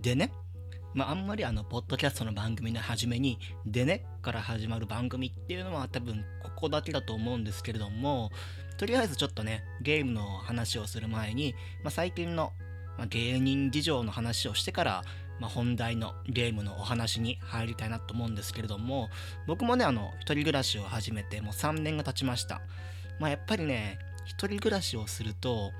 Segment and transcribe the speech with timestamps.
[0.00, 0.32] でね、
[0.94, 8.30] まあ、あんまりあの、ポッドキャストの番組の初めに、でねから始まる番組っていうのは多分ここだけだと思うんですけれども、
[8.78, 12.52] とりあえずちょっとね、ゲームの話をする前に、まあ、最近の、
[12.96, 15.04] まあ、芸人事情の話をしてから、
[15.38, 19.10] まあ、本題のゲームのお話に入りたいなと思うんですけれども、
[19.46, 22.62] 僕もね、あの、一人暮らしを始めてもう3年が経ちました。
[23.18, 25.72] まあ、やっぱりね、一人暮らしをすると、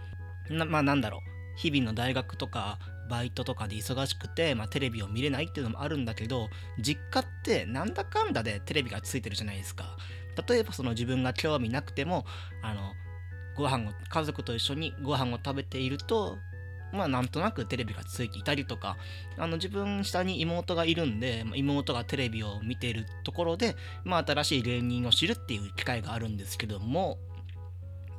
[0.51, 1.21] まあなんだろう、
[1.57, 2.79] 日々の大学とか
[3.11, 9.97] バイトとかで忙しくて、まあ、テレビを見れないっていうのもあるんだけど実家ってなんだかんだでテレビがついてるじゃないですか。
[10.49, 12.25] 例えばその自分が興味なくても
[12.63, 12.93] あの
[13.57, 16.39] ご飯を家族と一緒にご飯を食べていると
[16.93, 18.97] まあなんとなくテレビがついていたりとか
[19.37, 27.19] あの自分下に妹がいるんで、妹がテレビを見ているところで、まあ、新しい芸人を知るっていう機会があるんですけども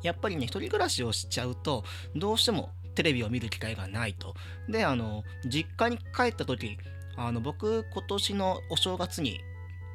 [0.04, 1.84] やっぱりね一人暮らしをしちゃうと
[2.16, 4.36] どうしてもテレビを見る機会がないと。
[4.70, 6.78] で、あの、実家に帰った時、
[7.18, 9.42] あの、僕、今年のお正月に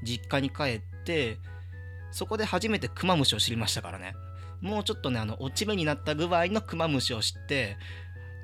[0.03, 1.39] 実家に帰って、
[2.11, 4.15] そこで初めてクマムシを知りましたからね。
[4.61, 7.77] もうちょっとね、あの、落ち目になった具合のクマムシを知って、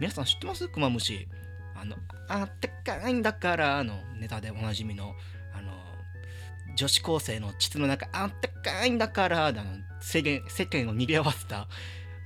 [0.01, 0.69] 皆さん知ってます？
[0.69, 1.27] クマムシ。
[1.75, 1.97] あの、
[2.29, 5.15] あったかいんだから、の、ネタでおなじみの、
[5.55, 5.73] あの、
[6.77, 9.63] 女子高生の膣の中、あったかいんだから、あの、
[10.01, 11.69] 世間、世間を逃げ合わせた、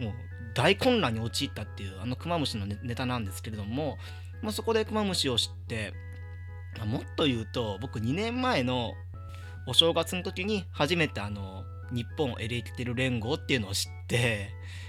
[0.01, 3.99] もう、大混乱に陥ったっていうあのクマムシのネタなんですけれども、
[4.41, 5.93] まあ、そこでクマムシを知って
[6.81, 8.95] あもっと言うと僕2年前の
[9.67, 14.49] お正月の時に初めてあの日本エレキテル連合っていうのを知って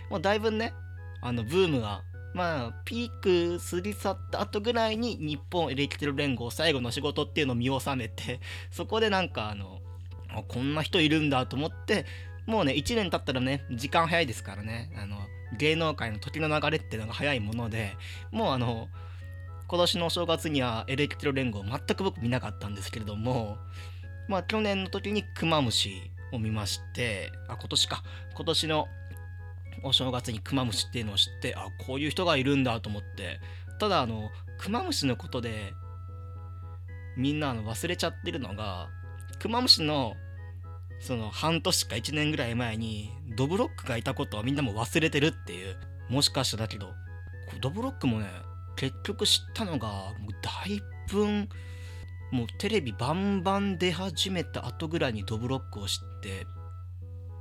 [0.10, 0.74] もうだいぶね
[1.22, 2.02] あのブームが
[2.34, 8.40] まあピーク過ぎ去った後ぐらいに日本エレキテル連合最後の仕事っていうのを見納めて
[8.72, 9.82] そこでなんかあの
[10.48, 12.06] こんな人いるんだと思って
[12.46, 15.18] もうね1年経ったらね時間早いですからねあの
[15.58, 17.96] 芸能界の時の流れっていうのが早いもので
[18.32, 18.90] もうあの
[19.68, 23.58] 今年のお正月にはエレキテロ連合全く僕見なかったんですけれども
[24.28, 28.04] まあ去年の時にクマムシを見ましてあ今年か。
[28.36, 28.88] 今年の
[29.84, 33.40] お正月にクマムシっていうのを知ってあこういう人がいるんだと思って。
[33.80, 35.74] ただあのクマムシのことで
[37.16, 38.90] みんなあの忘れちゃってるのが
[39.40, 40.16] クマムシの
[41.00, 45.76] その半年か1年ぐらい前にドブロックがいたことはみんなも忘れてるっていう
[46.10, 46.94] もしかしただけど
[47.62, 48.28] ドブロックもね
[48.76, 49.88] 結局知ったのが
[50.20, 51.26] もうだいぶ
[52.32, 56.46] もうテレビバンバン出始めた後ぐらいにドブロックを知って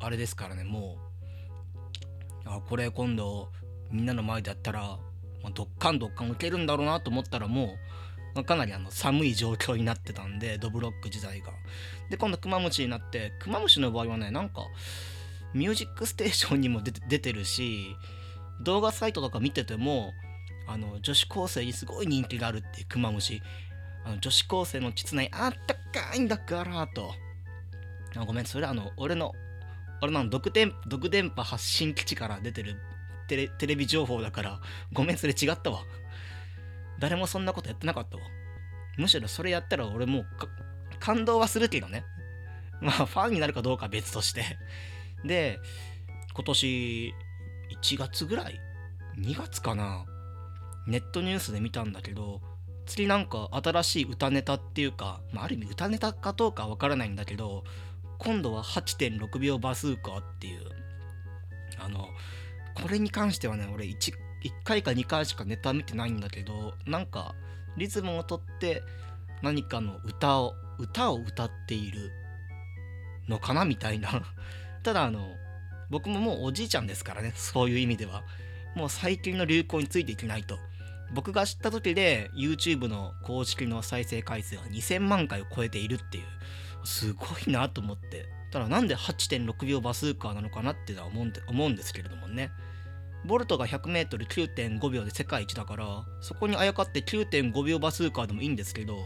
[0.00, 0.98] あれですからねも
[2.44, 3.50] うあこれ今度
[3.90, 4.80] みんなの前でやったら、
[5.42, 7.68] まあ、ドッカンドッカン受けるんだろうなと思ったらもう
[8.36, 11.52] まあ、かなりあの寒い状況になってたんでドブロック時代が。
[12.10, 14.66] で今度クマムシになってクマムシの場合はねなんか
[15.54, 17.96] ミュージックステーションにも出て るし
[18.60, 20.12] 動画サイトとか見てても
[20.68, 23.40] あの女子高生にすごい人気があるっていうクマムシ
[24.04, 27.14] あの女子高生の膣内あったかいんだからと。
[28.16, 29.32] あごめんそれあの俺の
[30.02, 32.76] 俺の毒電毒電波発信基地から出てる
[33.28, 34.60] テレテレビ情報だから
[34.92, 35.84] ごめんそれ違ったわ。
[36.98, 38.22] 誰もそんなことやってなかったわ。
[38.96, 40.26] むしろそれやったら俺もう
[40.98, 42.04] 感動はするけどね。
[42.80, 44.58] まあファンになるかどうかは別として。
[45.24, 45.58] で、
[46.34, 47.14] 今年
[47.82, 48.60] 1月ぐらい
[49.18, 50.04] ?2 月かな
[50.86, 52.40] ネットニュースで見たんだけど、
[52.86, 57.64] 次なんか新しい歌ネタっていうか、まあ、ある意味歌ネタかどうかわからないんだけど、
[58.18, 60.60] 今度は8.6秒バスーカっていう、
[61.78, 62.08] あの、
[62.80, 64.12] これに関してはね、俺 1,
[64.46, 67.34] 1回か2回しかネタ見てないんだけどなんか
[67.76, 68.82] リズムをとって
[69.42, 72.10] 何かの歌を歌を歌っている
[73.28, 74.22] のかなみたいな。
[74.82, 75.34] ただあの
[75.90, 78.22] 僕ももうおじいちゃんですからねそういう意味では。
[78.74, 80.58] もう最近の流行についていけないと。
[81.12, 86.24] 僕が知った時で YouTube の公式の再生回数が2000万回を超えているっていう。
[86.84, 88.26] すごいなと思って。
[88.50, 92.50] ただなんで8.6秒バスーカーなのかなってのは思うんですけれどもね。
[93.26, 98.98] ボルトが 100m9.5 秒で世界一だからそこにあやかって9.5秒バスーカーでもいいんですけど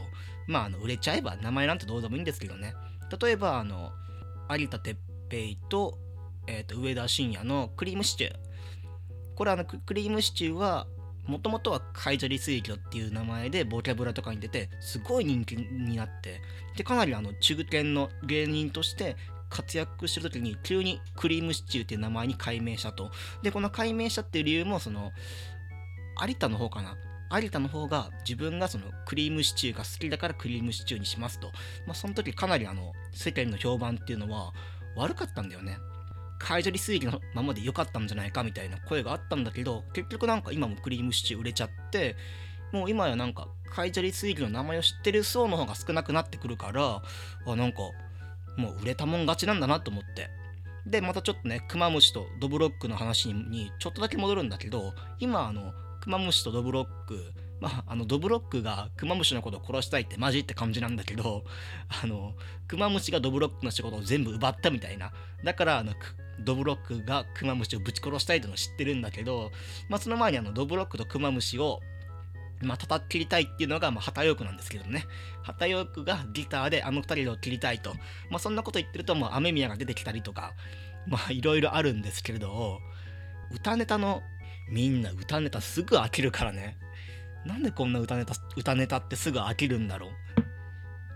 [0.47, 2.75] まああの売れちゃえば名前なんてどうでもいいんですけどね。
[3.21, 3.93] 例えばあの
[4.51, 5.99] 有田哲平と,、
[6.47, 8.35] えー、と上田晋也のクリームシチュー。
[9.35, 10.87] これあのクリームシチューは
[11.27, 16.43] もともとは海砂利水魚っていう名前でボキャブラとかに出てすごい人気になって
[16.77, 19.17] でかなりあの中堅の芸人として
[19.51, 23.11] 活躍してる時に急にクリームシチューっていう名前に改名したと。
[23.43, 25.13] で、この改名したっていう理由も、その、
[26.27, 26.97] 有田の方かな。
[27.33, 31.49] 有田の方が自分がそのクリームシチューが好きだからクリームシチューにしますと。
[31.87, 34.53] まあ、その時かなりあの、世間の評判っていうのは
[34.97, 35.79] 悪かったんだよね。
[36.39, 42.17] 海砂利水魚のままで良かったんじゃないかみたいな声があったんだけど、結局なんか今もクリームシチュー売れちゃって、
[42.73, 47.03] もう今やなんか海砂利水魚の名前を知ってる層の方が少なくなってくるから
[47.47, 47.79] あなんか
[48.61, 50.29] もう売れたもん勝ちなんだなと思って。
[50.87, 61.45] でまたちょっとねクマムシとドブロックの話にちょっとだけ戻るんだけど今あのクマムシとドブロックまあ、あのドブロックがクマムシのことを殺したいってマジって感じなんだけど
[62.03, 62.33] あの
[62.67, 65.13] クマムシがドブロックの仕事を全部奪ったみたいな。
[65.45, 65.93] だからあの
[66.41, 69.51] ドブロックがクマムシをぶち殺したいというのを知ってるんだけど、
[69.89, 71.81] まあ、その前にあのドブロックとクマムシを
[72.63, 75.07] まあ、叩き切りたいっていうのが、まあ、旗ヨークなんですけどね。
[75.43, 77.95] 旗ヨークがギターであの二人を切りたいと。
[78.31, 80.55] まあ、そんなこと言ってると、もう雨宮が出てきたりとか、
[81.07, 82.81] まあ、いろいろあるんですけれど、
[83.53, 84.23] 歌ネタの、
[84.69, 86.77] みんな歌ネタすぐ飽きるからね。
[87.45, 90.11] なんでこんな歌ネタ、歌ネタってすぐ飽きるんだろう。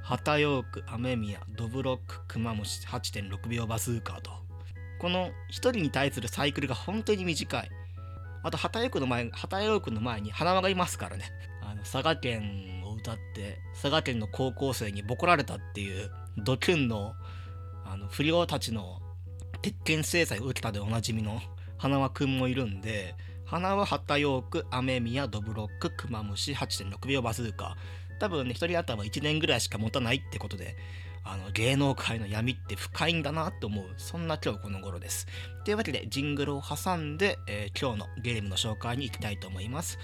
[0.02, 4.30] 旗ヨーク、雨宮、ドブロック、クマムシ、8.6秒バズーカーと。
[4.98, 7.70] この一人に対するサイクルが本当に短い。
[8.44, 11.24] あと、旗ヨークの前、旗ヨークの前に花輪がいますからね。
[11.62, 17.14] あの、佐賀県を歌って、佐賀県の高校生にボコられたっていう、ドキュンの、
[17.86, 19.00] あの、不良たちの
[19.62, 21.40] 鉄拳制裁を受けたでおなじみの
[21.78, 23.14] 花輪くんもいるんで、
[23.46, 27.76] 花は旗ヨーク、雨宮、ドブロック、クマムシ、8.6秒バズーカ。
[28.20, 30.76] 多分ね、一人頭1年ぐらいしか持たないってことで、
[31.26, 35.26] あの芸能界の闇って深いんだなと思うそんな今日この頃です。
[35.64, 39.98] というわけでジングルを挟んで、えー、今日のゲームの紹介に行きたいと思います。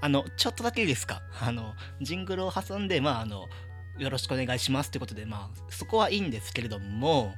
[0.00, 1.22] あの、ちょっとだけいいですか？
[1.40, 1.72] あの、
[2.02, 3.48] ジングルを挟んで、まあ、あの、
[3.98, 7.32] よろしくお願いしますってことで、まあ、そこはいいんですけれども、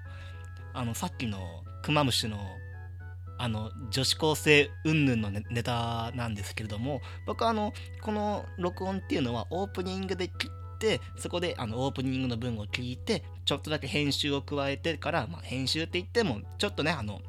[0.74, 2.40] あの、さっきのクマムシの
[3.38, 7.72] あの女子高生云々のネタなんですけれども僕はあの
[8.02, 17.20] この録音っていうのはオープニングで切ってそこであのオープニングの文を聞いてちょっとだけ編集を加えてから、まあ、編集って言ってもちょっとねあの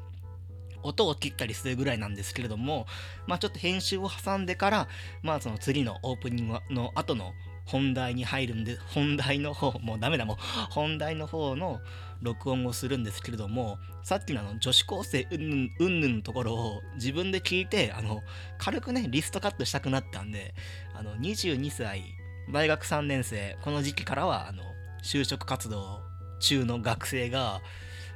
[0.82, 2.86] 音を切ったりするぐらいなんですけれども、
[3.28, 4.88] まあ、ちょっと編集を挟んでから、
[5.22, 7.32] まあ、その次のオープニングの後の
[7.68, 10.36] 本題に入るんで、本題の方、もうダメだ、もう
[10.70, 11.80] 本題の方の
[12.22, 18.22] 録音をするんですけれども、さっきのあの女子高生うんぬんのところを自分で聞いて、あの、
[18.56, 20.54] 軽くね、リストカットしたくなったんで、
[20.94, 22.02] あの、22歳、
[22.50, 24.62] 大学3年生、この時期からは、あの、
[25.04, 26.00] 就職活動
[26.40, 27.60] 中の学生が、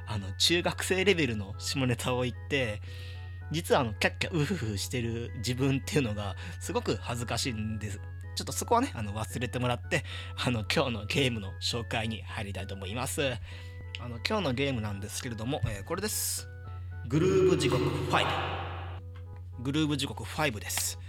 [0.07, 2.81] あの、中学生レベルの下ネタを言って、
[3.51, 7.99] 実はあの、キャッキャウフフしてる自分っていうのが、すごく恥ずかしいんです。
[8.35, 10.03] ちょっとそこはね、あの忘れてもらって、
[10.35, 13.33] あの今日のゲームの紹介に入りたいと思います。
[13.99, 16.47] あの今日のゲームなんですけれども、えー、これです。
[17.07, 18.25] グルーブ時刻5。
[19.61, 20.99] グルーブ時刻5です。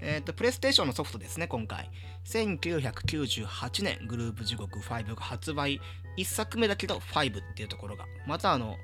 [0.00, 1.90] えっ、ー、と、プレイステーションのソフトですね、今回。
[2.24, 5.80] 1998年、グループ時刻5が発売。
[6.18, 8.06] 1作目だけど5っていうところが。
[8.26, 8.76] またあの、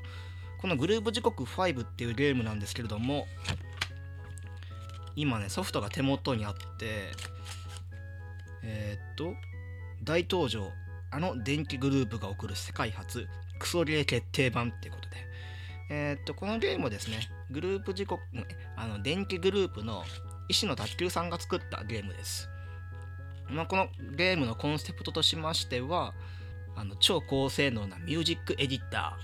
[0.60, 3.26] このグループ時刻5っていうゲームなんですけれども、
[5.16, 7.10] 今ね、ソフトが手元にあって、
[8.68, 9.34] えー、っと、
[10.04, 10.70] 大登場、
[11.10, 13.26] あの電気グループが送る世界初
[13.58, 15.16] クソゲー決定版っていうことで、
[15.90, 17.18] えー、っと、このゲームはですね、
[17.50, 18.22] グループ時刻、
[18.76, 20.04] あの、電気グループの
[20.48, 22.48] 石野卓球さんが作ったゲームです。
[23.48, 26.14] まあ、このゲームのコンセプトとしましては、
[26.76, 29.18] あの超高性能なミュージックエディタ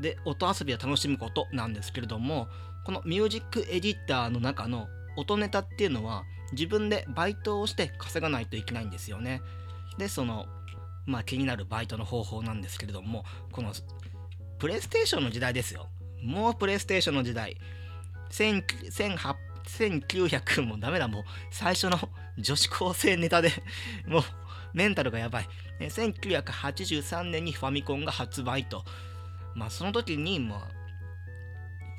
[0.00, 2.48] ーで音遊びを楽しむことなんですけれども、
[2.84, 9.42] このミュージックエディターの中の音ネタっていうのは自分でバイトをして稼がないといけないんですよね。
[9.98, 10.46] で、その、
[11.06, 13.72] まあ気になるバイトの方法なんですけれども、この
[14.58, 15.88] プレイステーションの時代ですよ。
[16.22, 17.56] もうプレイステーションの時代。
[18.30, 21.98] 1900もダメだ、もう最初の
[22.38, 23.50] 女子高生ネタで
[24.06, 24.22] もう
[24.74, 25.48] メンタルがやばい。
[25.80, 28.84] 1983年にファミコンが発売と。
[29.54, 30.75] まあその時に、まあ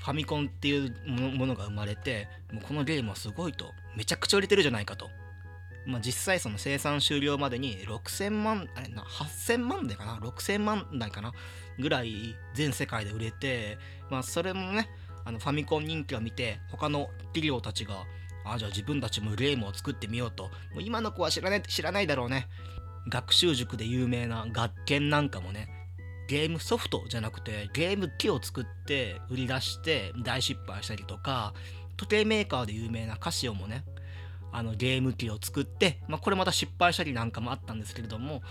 [0.07, 5.09] ファミコンっていうものが生まれてもうこのゲームはすごいとめちゃくちゃ売れてるじゃないかと、
[5.85, 11.33] まあ、実際その生産終了までに6000万あれな8000万台かな？6000万台かな？
[11.77, 13.77] ぐらい全世界で売れて、
[14.09, 14.87] まあ、それもね
[15.25, 18.05] あのファミコン人気を見て他の企業たちが
[18.45, 20.43] あじゃあ自分たちもゲームを作ってみようと。
[20.43, 22.47] もう今の子は知らない知らないだろうね。
[23.09, 25.67] 学習塾で有名な学研なんかもね
[26.27, 31.53] ゲームソフトじゃなくてゲーム機を作って売り出して大失敗したりとか
[31.95, 33.83] 時計メーカーで有名なカシオもね
[34.51, 38.41] あのゲーム機を作って、まあ、これまた失敗したりなんかもあったんですけれども、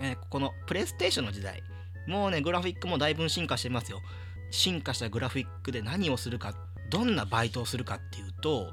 [0.00, 1.62] えー、このプレイステーションの時代
[2.06, 4.00] もうねグラフィックもだいぶ進化してますよ。
[4.50, 6.54] 進化したグラフィックで何をするか
[6.90, 8.70] どんなバイトをするかっていうと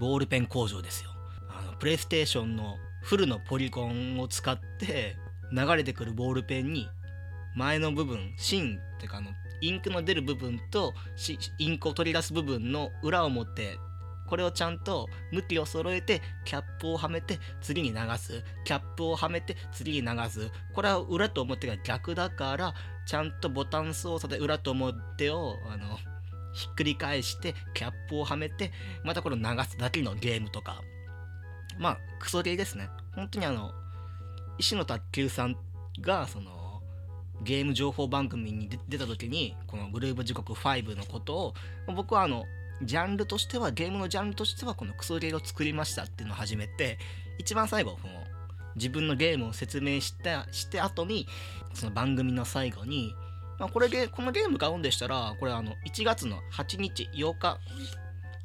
[0.00, 1.10] ボールペン工場ですよ。
[1.48, 5.16] あのプレイステーションのフルのポリゴンを使って
[5.52, 6.88] 流れてくるボールペンに
[7.54, 9.30] 前の部分芯っていうかあの
[9.60, 10.92] インクの出る部分と
[11.58, 13.78] インクを取り出す部分の裏を持って
[14.26, 18.42] これをちゃんと向きを揃えてキャップをはめて次に流す。
[18.64, 20.50] キャップをはめて次に流す。
[20.72, 22.74] これは裏と表が逆だから
[23.06, 25.98] ちゃんとボタン操作で裏と表をあの
[26.54, 28.72] ひっくり返してキャップをはめて
[29.04, 30.82] またこれを流すだけのゲームとか。
[31.78, 32.88] まあクソゲーですね。
[33.14, 33.72] 本当にあの
[34.58, 35.56] 石野卓球さん
[36.00, 36.63] がその
[37.42, 41.54] ゲーム情報番組に出た時にこのグルーブ時刻5のことを
[41.94, 42.44] 僕はあの
[42.82, 46.98] ジャンルとしてはゲームのジャンルとしてはこのクソゲーを作りましたっていうのを始めて
[47.38, 48.12] 一番最後その
[48.76, 51.26] 自分のゲームを説明したして後に
[51.74, 53.14] その番組の最後に、
[53.58, 57.58] まあ、これでこのゲーム買うんでしたらこれあの1月の8日8日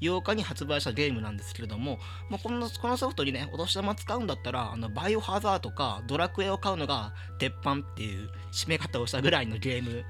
[0.01, 10.05] 8日に発売したゲームなんですけれども、もうこのこのソフトにね、お年玉使うんだったら、あのバイオハザードかドラクエを買うのが鉄板っていう締め方をしたぐらいのゲーム、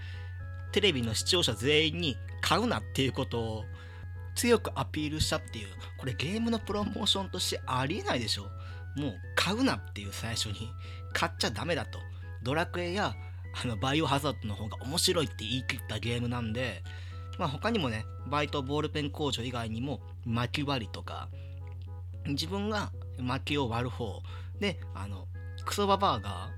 [0.71, 3.65] テレビの視聴者全員に買うなっていうことを
[4.35, 5.67] 強くアピールしたっていう、
[5.97, 8.43] これゲームのプロモーションとしてありえないでしょ。
[8.95, 10.69] もう買うなっていう最初に、
[11.13, 11.99] 買っちゃダメだと。
[12.43, 13.15] ドラクエや
[13.61, 16.83] あのバイオハザードの方が面白いって言い切ったゲームなんで、
[17.39, 21.29] まあ、他にもねバイトボールペン工場以外にも巻き割りとか
[22.27, 24.21] 自分が薪を割る方
[24.59, 25.25] であの
[25.65, 26.49] クソババアが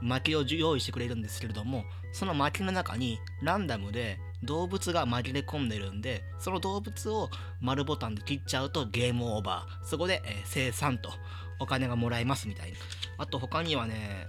[0.00, 7.28] 薪を用意してくれるんですけれどもその薪の中にランダムで動物が紛れ込んでるんでその動物を
[7.60, 9.84] 丸ボタンで切っちゃうとゲームオーバー。
[9.84, 11.10] そこで、えー、生産と
[11.58, 12.78] お金がもらえますみたいな。
[13.18, 14.26] あと他にはね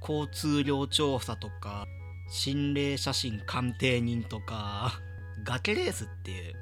[0.00, 1.84] 交通量調査とか
[2.30, 5.00] 心霊写真鑑定人とか
[5.44, 6.54] 崖レースっていう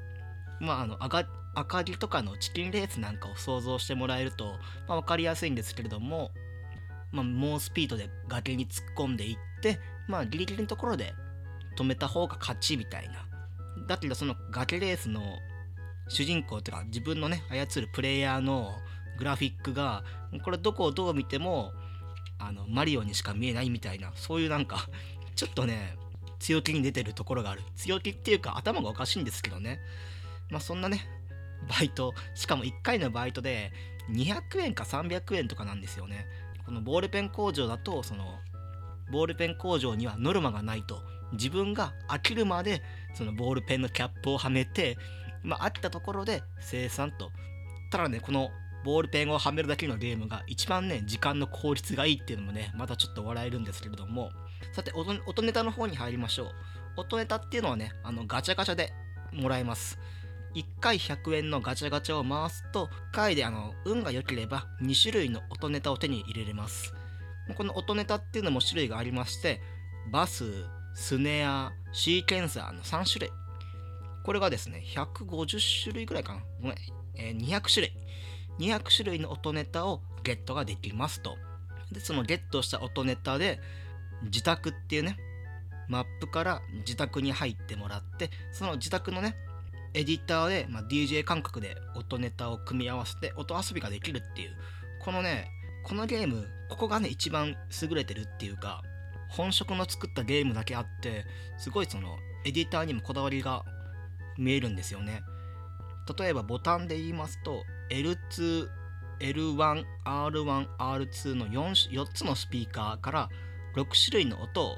[0.59, 0.97] まああの
[1.55, 4.45] 明かりとかのチキンレースなんかを想像してもらえると、
[4.87, 6.31] まあ、分かりやすいんですけれども、
[7.11, 11.13] まあ、猛スピードで崖に突っ込んでいってまあギリギリのところで
[11.77, 13.27] 止めた方が勝ちみたいな。
[13.87, 15.21] だけどその崖レースの
[16.09, 18.73] 主人公っていうか自分のね操るプレイヤーの
[19.17, 20.03] グラフィックが
[20.43, 21.73] これどこをどう見ても
[22.39, 24.87] あのマリオにしか見えないみたいなそういうなんか
[25.35, 25.95] ちょっとね
[26.39, 27.61] 強気に出てるところがある。
[27.75, 29.79] 強気っていうか頭がおかしいんですけどね。
[30.49, 31.07] まあそんなね
[31.69, 32.13] バイト。
[32.35, 33.71] しかも1回のバイトで
[34.11, 36.25] 200円か300円とかなんですよね。
[36.65, 38.39] このボールペン工場だとその
[39.11, 41.01] ボールペン工場にはノルマがないと。
[41.33, 42.81] 自分が飽きるまで
[43.13, 44.97] そのボールペンのキャップをはめて
[45.43, 47.31] まあ飽きたところで生産と。
[47.91, 48.49] ただねこの
[48.85, 54.31] ボールペンをはめるだけのゲームが一番ね時間の効率がいいっていうのもねまたちょっと笑えるんですけれども。
[54.71, 56.51] さて音、音ネタの方に入りましょう。
[56.97, 58.93] 音ネタっていうのはね、あのガチャガチャで
[59.33, 59.99] もらえます。
[60.55, 66.93] 1回100円のガチャガチャを回すと、回であの運が良ければ2種類の音ネタを手に入れれます。
[67.55, 69.61] この音ネタっていうのも種類がありまして、
[70.11, 73.31] バス、スネア、シーケンサーの3種類。
[74.23, 76.41] これがですね、150種類ぐらいかな。
[76.61, 76.77] ごめん、
[77.15, 77.93] えー、200種類。
[78.59, 81.37] 200種類の音ネタをゲットができますと。
[81.91, 83.61] で、そのゲットした音ネタで、
[84.23, 85.17] 自宅っていうね
[85.87, 89.35] マップから自宅に入ってもらってその自宅のね
[89.93, 94.51] エディターで、まあ、DJ 感覚で音ネタを組み合わせて音遊びができるっていう
[95.03, 95.49] このね
[95.83, 98.81] このゲームここがね一番優れてるっていうか
[99.29, 101.25] 本職の作ったゲームだけあって
[101.57, 103.63] すごいそのエディターにもこだわりが
[104.37, 105.21] 見えるんですよね。
[106.17, 108.69] 例えばボタンで言いますと L2
[109.19, 113.29] L1、R1、R2 の 4, 4つのスピーカーから
[113.77, 114.77] 6種類の音を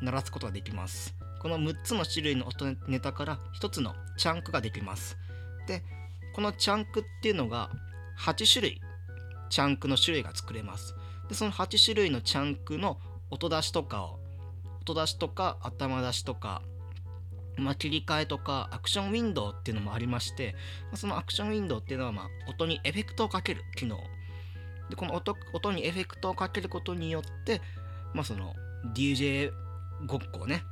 [0.00, 1.14] 鳴らすことができます。
[1.42, 5.16] この6つの種類の音ネタから1つのチャンクができます。
[5.66, 5.82] で、
[6.34, 7.70] このチャンクっていうのが
[8.18, 8.80] 8種類
[9.50, 10.94] チャンクの種類が作れます。
[11.28, 12.98] で、その8種類のチャンクの
[13.30, 14.20] 音出しとかを、
[14.80, 16.62] 音出しとか頭出しとか、
[17.56, 20.54] まあ、切り替えとかアクションウィンドウっていうのもありまして、
[20.94, 23.98] そのアクションウィンドウっていうのはまあ音にエフェクトをかける機能。
[24.90, 25.20] で、この
[25.52, 27.60] 音にエフェクトをかけることによって、
[28.16, 28.54] まあその
[28.94, 29.52] DJ
[30.06, 30.64] ごっこをね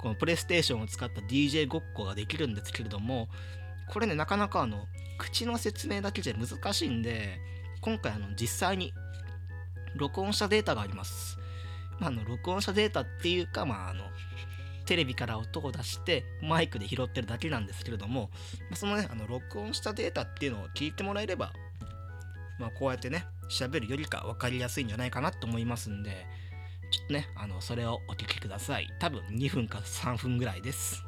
[0.00, 3.28] このプレイステーションを使った DJ ごっこができるんですけれども
[3.88, 4.86] これねなかなかあの
[5.18, 7.38] 口の説明だけじゃ難しいんで
[7.80, 8.92] 今回あの実際に
[9.94, 11.38] 録音したデータがあります、
[12.00, 14.04] まあ、あの録音したデータっていうかまああの
[14.86, 18.30] テレビから音を出してマイクで拾ってるだけなんですけれども、
[18.70, 21.52] ま、そのねあの録音したデータっていうのを聞いてもらえれば
[22.58, 26.26] まあこうやってね喋るよりか分かりやすいんじゃないかなと思いますんで
[26.90, 28.88] ちょっとね、あの、それをお聞きください。
[28.98, 31.04] 多分2分か3分ぐらいです。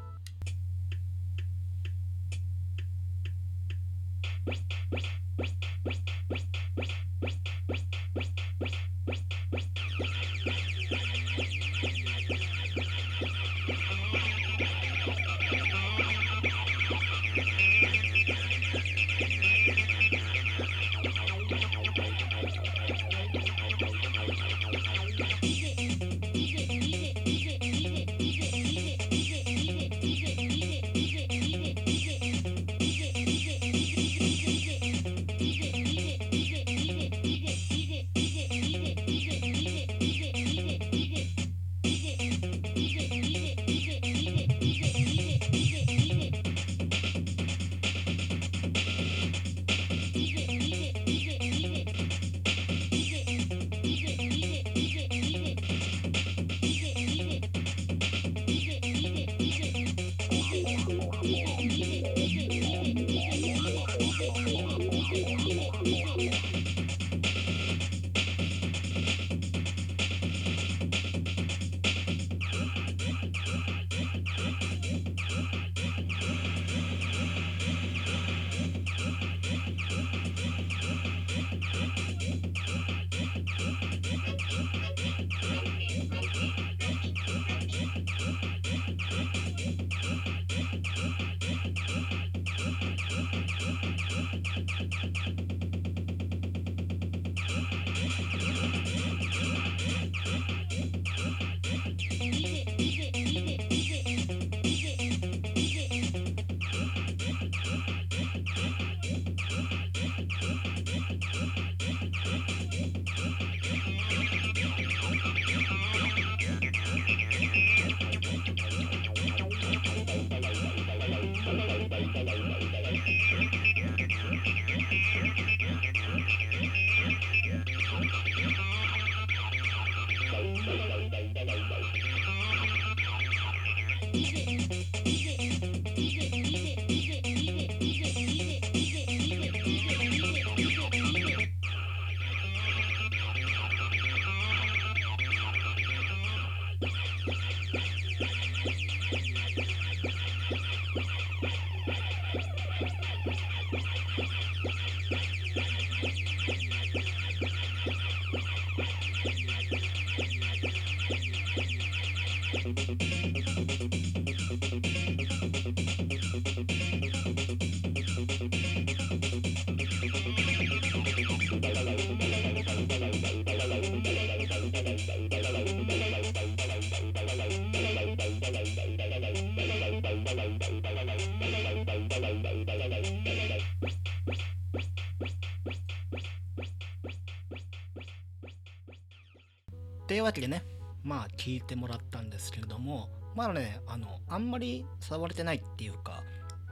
[190.13, 190.63] というわけでね
[191.03, 196.21] まあ聞いてもらったんですけれどもまだねあのあんまり触れてないっていうか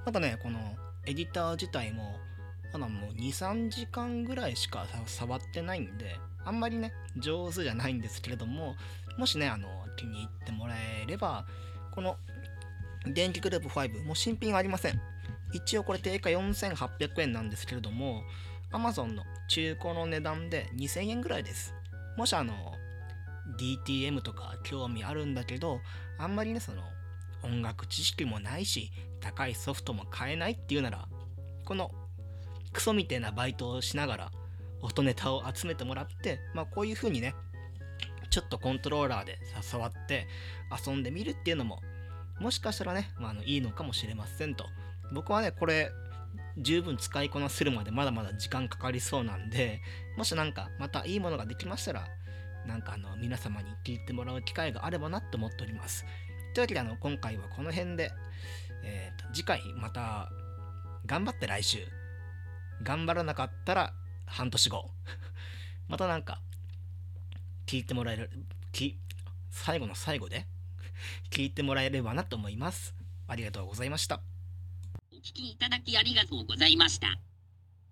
[0.05, 0.59] まだねこの
[1.07, 2.03] エディター自体も
[2.71, 8.75] まだもう23時間ぐらいしか触ってないんであんまりね上手じゃないんですけれども
[9.17, 11.47] もしねあの気に入ってもらえれば
[11.95, 12.17] この
[13.07, 15.01] 電気グループ5もう新品はありません。
[15.51, 18.21] 一応これ定価4800円なんですけれども
[18.71, 21.73] Amazon の中古の値段で2000円ぐらいです。
[22.17, 22.53] もしあの
[23.57, 25.79] DTM とか興味あるんだけど
[26.17, 26.83] あんまりねその
[27.43, 31.07] 音楽知識もないし高いソフトも買えないっていうなら
[31.65, 31.91] この
[32.73, 34.31] クソみたいなバイトをしながら
[34.81, 37.35] 音ネタを集めてもらってまあこういう風にね
[38.29, 40.27] ちょっとコントローラーで触って
[40.85, 41.81] 遊んでみるっていうのも
[42.39, 44.65] もしかしたらね、まあ、あのいいのかもしれませんと。
[45.13, 45.91] 僕はねこれ
[46.57, 49.81] 十分使いこなせるまでまだまだ時間かかりそうなんで
[50.17, 52.07] もしなんかまたいいものができましたら
[52.65, 56.05] なんかあの皆様に聞いてもらう機会があればなって思っております。
[56.53, 58.11] というわけであの今回はこの辺で、
[58.83, 60.29] えーと、次回また
[61.05, 61.79] 頑張って来週
[62.83, 63.93] 頑張らなかったら
[64.25, 64.91] 半年後
[65.87, 66.41] またなんか
[67.65, 68.29] 聞いてもらえる
[68.71, 68.97] き
[69.49, 70.45] 最後の最後で
[71.29, 72.93] 聞いてもらえればなと思います。
[73.27, 74.21] ありがとうございました。
[75.11, 77.17] お聞きいただきありがとうございました。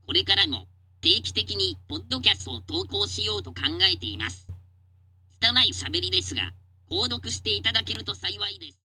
[0.05, 0.67] これからも
[1.01, 4.48] 定期的にポッドキャストを投稿しようと考えています。
[5.41, 6.51] 汚い喋りですが、
[6.91, 8.77] 購読していただけると幸いです。